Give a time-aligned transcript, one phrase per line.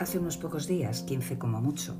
[0.00, 1.94] hace unos pocos días, 15 como mucho,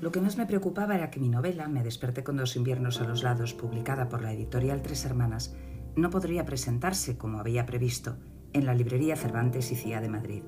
[0.00, 3.04] lo que más me preocupaba era que mi novela, Me desperté con dos inviernos a
[3.04, 5.54] los lados, publicada por la editorial Tres Hermanas,
[5.94, 8.16] no podría presentarse como había previsto
[8.52, 10.42] en la librería Cervantes y Cía de Madrid.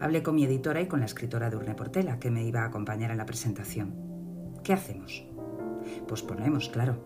[0.00, 2.66] Hablé con mi editora y con la escritora de Urne Portela, que me iba a
[2.66, 3.94] acompañar en la presentación.
[4.64, 5.24] ¿Qué hacemos?
[6.08, 6.98] Pues ponemos, claro.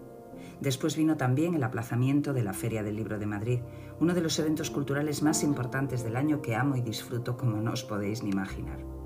[0.62, 3.60] Después vino también el aplazamiento de la Feria del Libro de Madrid,
[4.00, 7.72] uno de los eventos culturales más importantes del año que amo y disfruto como no
[7.72, 8.97] os podéis ni imaginar.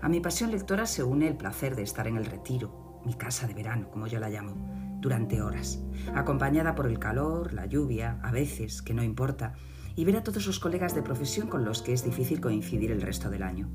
[0.00, 3.48] A mi pasión lectora se une el placer de estar en el retiro, mi casa
[3.48, 4.54] de verano, como yo la llamo,
[5.00, 5.82] durante horas,
[6.14, 9.54] acompañada por el calor, la lluvia, a veces, que no importa,
[9.96, 13.02] y ver a todos los colegas de profesión con los que es difícil coincidir el
[13.02, 13.70] resto del año.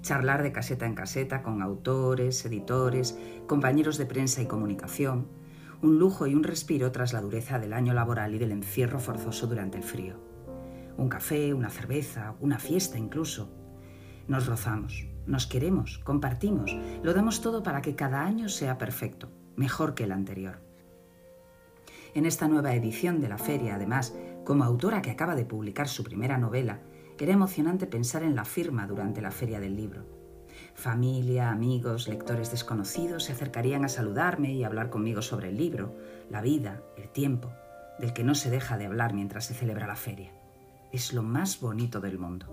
[0.00, 3.16] Charlar de caseta en caseta con autores, editores,
[3.46, 5.28] compañeros de prensa y comunicación,
[5.80, 9.46] un lujo y un respiro tras la dureza del año laboral y del encierro forzoso
[9.46, 10.16] durante el frío.
[10.96, 13.52] Un café, una cerveza, una fiesta incluso.
[14.26, 19.94] Nos rozamos, nos queremos, compartimos, lo damos todo para que cada año sea perfecto, mejor
[19.94, 20.60] que el anterior.
[22.14, 26.02] En esta nueva edición de la feria, además, como autora que acaba de publicar su
[26.04, 26.80] primera novela,
[27.18, 30.04] era emocionante pensar en la firma durante la feria del libro.
[30.74, 35.96] Familia, amigos, lectores desconocidos se acercarían a saludarme y hablar conmigo sobre el libro,
[36.30, 37.50] la vida, el tiempo,
[37.98, 40.32] del que no se deja de hablar mientras se celebra la feria.
[40.92, 42.46] Es lo más bonito del mundo.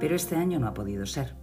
[0.00, 1.34] Pero este año no ha podido ser.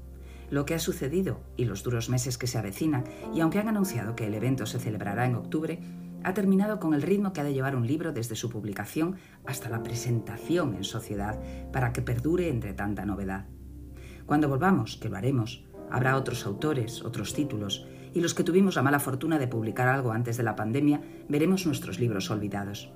[0.49, 4.15] Lo que ha sucedido y los duros meses que se avecinan, y aunque han anunciado
[4.15, 5.79] que el evento se celebrará en octubre,
[6.23, 9.69] ha terminado con el ritmo que ha de llevar un libro desde su publicación hasta
[9.69, 11.39] la presentación en sociedad
[11.71, 13.47] para que perdure entre tanta novedad.
[14.25, 18.83] Cuando volvamos, que lo haremos, habrá otros autores, otros títulos, y los que tuvimos la
[18.83, 22.91] mala fortuna de publicar algo antes de la pandemia, veremos nuestros libros olvidados.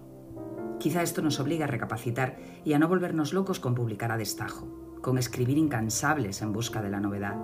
[0.80, 4.87] Quizá esto nos obliga a recapacitar y a no volvernos locos con publicar a destajo,
[5.02, 7.38] con escribir incansables en busca de la novedad.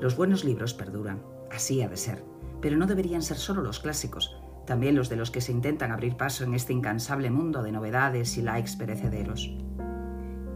[0.00, 2.24] Los buenos libros perduran, así ha de ser,
[2.60, 4.36] pero no deberían ser solo los clásicos,
[4.66, 8.36] también los de los que se intentan abrir paso en este incansable mundo de novedades
[8.38, 9.54] y likes perecederos.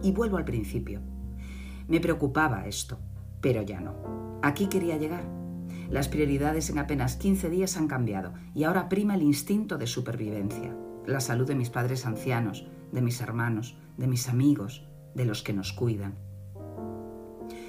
[0.03, 1.01] Y vuelvo al principio.
[1.87, 2.99] Me preocupaba esto,
[3.41, 4.39] pero ya no.
[4.43, 5.25] Aquí quería llegar.
[5.91, 10.77] Las prioridades en apenas 15 días han cambiado y ahora prima el instinto de supervivencia,
[11.07, 15.55] la salud de mis padres ancianos, de mis hermanos, de mis amigos, de los que
[15.55, 16.28] nos cuidan.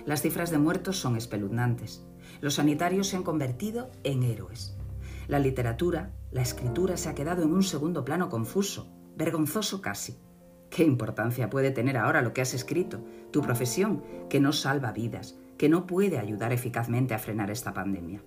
[0.10, 2.04] Las cifras de muertos son espeluznantes.
[2.42, 4.76] Los sanitarios se han convertido en héroes.
[5.28, 10.18] La literatura, la escritura se ha quedado en un segundo plano confuso, vergonzoso casi.
[10.72, 15.38] ¿Qué importancia puede tener ahora lo que has escrito, tu profesión, que no salva vidas,
[15.60, 18.24] que no puede ayudar eficazmente a frenar esta pandemia?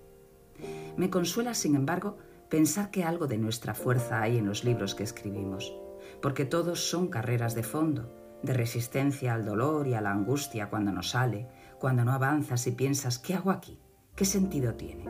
[0.97, 2.16] Me consuela, sin embargo,
[2.49, 5.76] pensar que algo de nuestra fuerza hay en los libros que escribimos,
[6.20, 10.93] porque todos son carreras de fondo, de resistencia al dolor y a la angustia cuando
[10.93, 11.49] no sale,
[11.82, 13.76] cuando no avanzas y piensas, ¿qué hago aquí?
[14.15, 15.04] ¿Qué sentido tiene?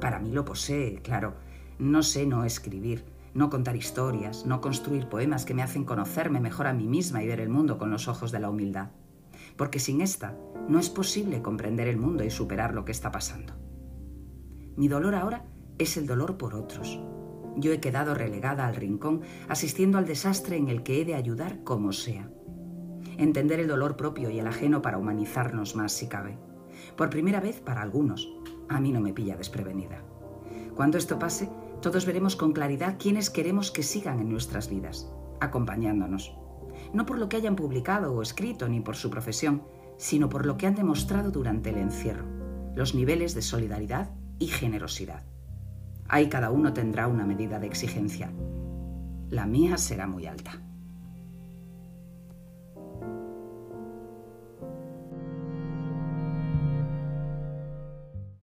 [0.00, 1.36] Para mí lo posee, claro.
[1.78, 3.04] No sé no escribir,
[3.34, 7.28] no contar historias, no construir poemas que me hacen conocerme mejor a mí misma y
[7.28, 8.90] ver el mundo con los ojos de la humildad.
[9.56, 10.36] Porque sin esta
[10.68, 13.54] no es posible comprender el mundo y superar lo que está pasando.
[14.74, 15.44] Mi dolor ahora
[15.78, 16.98] es el dolor por otros.
[17.54, 21.62] Yo he quedado relegada al rincón, asistiendo al desastre en el que he de ayudar
[21.62, 22.28] como sea.
[23.18, 26.38] Entender el dolor propio y el ajeno para humanizarnos más si cabe.
[26.96, 28.32] Por primera vez para algunos.
[28.68, 30.02] A mí no me pilla desprevenida.
[30.74, 31.50] Cuando esto pase,
[31.80, 36.34] todos veremos con claridad quiénes queremos que sigan en nuestras vidas, acompañándonos.
[36.92, 39.62] No por lo que hayan publicado o escrito ni por su profesión,
[39.98, 42.24] sino por lo que han demostrado durante el encierro,
[42.74, 45.24] los niveles de solidaridad y generosidad.
[46.08, 48.32] Ahí cada uno tendrá una medida de exigencia.
[49.28, 50.60] La mía será muy alta.
[52.74, 53.21] Thank you.